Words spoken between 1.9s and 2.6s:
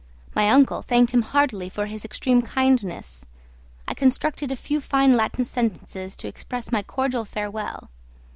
extreme